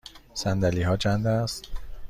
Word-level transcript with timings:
صندلی 0.33 0.81
ها 0.81 0.97
چند 0.97 1.27
است؟ 1.27 1.65